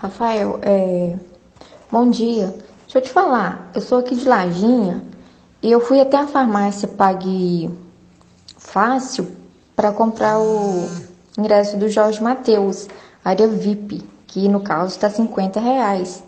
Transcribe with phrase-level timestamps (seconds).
[0.00, 1.14] Rafael, é...
[1.92, 2.54] bom dia.
[2.84, 5.04] Deixa eu te falar, eu sou aqui de Lajinha
[5.62, 7.68] e eu fui até a farmácia Pague
[8.56, 9.30] Fácil
[9.76, 10.88] para comprar o
[11.36, 12.88] ingresso do Jorge Mateus,
[13.22, 16.24] área VIP, que no caso está 50 reais.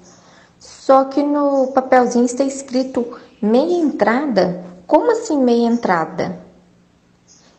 [0.59, 4.63] Só que no papelzinho está escrito meia entrada.
[4.87, 6.39] Como assim meia entrada?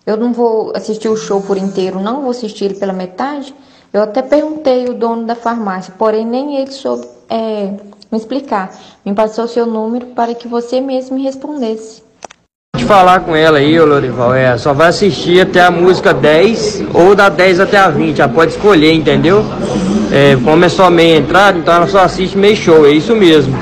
[0.06, 3.56] Eu não vou assistir o show por inteiro, não vou assistir ele pela metade.
[3.94, 7.70] Eu até perguntei o dono da farmácia, porém nem ele soube é,
[8.12, 8.72] me explicar.
[9.06, 12.02] Me passou seu número para que você mesmo me respondesse.
[12.76, 16.86] Pode falar com ela aí, ô Lorival, é, só vai assistir até a música 10
[16.92, 19.46] ou da 10 até a 20, ela pode escolher, entendeu?
[20.12, 23.56] É, como é só meia entrada, então ela só assiste meio show, é isso mesmo.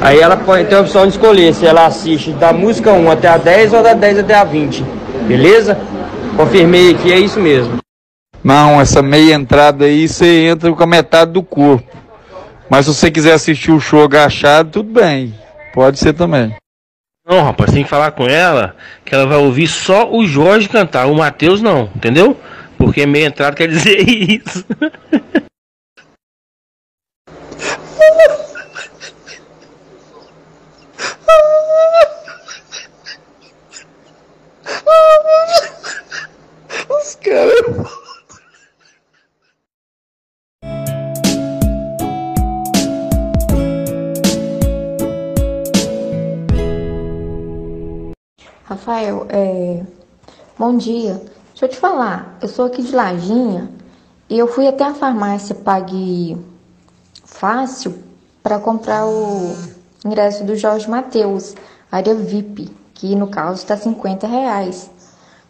[0.00, 3.28] Aí ela pode ter a opção de escolher se ela assiste da música 1 até
[3.28, 4.84] a 10 ou da 10 até a 20,
[5.28, 5.78] beleza?
[6.36, 7.81] Confirmei aqui, é isso mesmo.
[8.42, 11.96] Não, essa meia entrada aí você entra com a metade do corpo.
[12.68, 15.34] Mas se você quiser assistir o show agachado, tudo bem.
[15.72, 16.54] Pode ser também.
[17.24, 21.06] Não, rapaz, tem que falar com ela que ela vai ouvir só o Jorge cantar,
[21.06, 22.36] o Matheus não, entendeu?
[22.76, 24.64] Porque meia entrada quer dizer isso.
[48.72, 49.82] Rafael, é...
[50.58, 51.20] bom dia.
[51.50, 53.70] Deixa eu te falar, eu sou aqui de Lajinha
[54.30, 56.38] e eu fui até a farmácia Pague
[57.22, 58.02] Fácil
[58.42, 59.54] para comprar o
[60.06, 61.54] ingresso do Jorge Mateus,
[61.90, 64.90] área VIP, que no caso está 50 reais.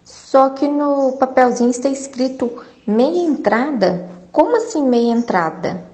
[0.05, 2.51] Só que no papelzinho está escrito
[2.85, 4.05] meia entrada.
[4.33, 5.85] Como assim meia entrada?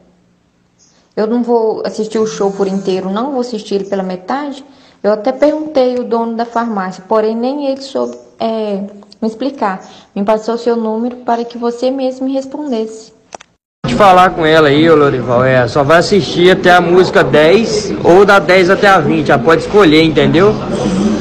[1.14, 4.64] Eu não vou assistir o show por inteiro, não vou assistir ele pela metade.
[5.03, 8.81] Eu até perguntei o dono da farmácia, porém nem ele soube é,
[9.23, 9.81] me explicar.
[10.14, 13.13] Me passou seu número para que você mesmo me respondesse.
[13.85, 18.25] Pode falar com ela aí, Lorival, é, só vai assistir até a música 10 ou
[18.25, 20.53] da 10 até a 20, ela pode escolher, entendeu?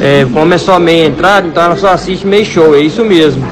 [0.02, 3.48] É, como é só meia entrada, então ela só assiste meio show, é isso mesmo.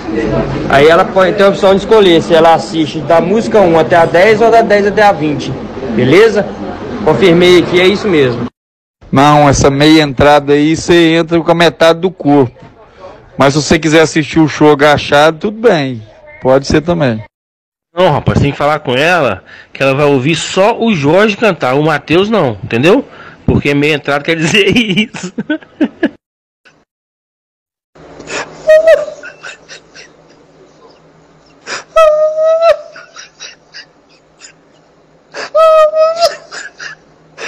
[0.70, 3.96] Aí ela pode ter a opção de escolher se ela assiste da música 1 até
[3.96, 5.54] a 10 ou da 10 até a 20,
[5.96, 6.46] beleza?
[7.04, 8.55] Confirmei aqui, é isso mesmo.
[9.16, 12.66] Não, essa meia entrada aí você entra com a metade do corpo.
[13.38, 16.06] Mas se você quiser assistir o show agachado, tudo bem.
[16.42, 17.24] Pode ser também.
[17.96, 21.76] Não, rapaz, tem que falar com ela que ela vai ouvir só o Jorge cantar,
[21.76, 23.08] o Matheus não, entendeu?
[23.46, 25.34] Porque meia entrada quer dizer isso.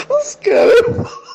[0.09, 1.26] Os caras.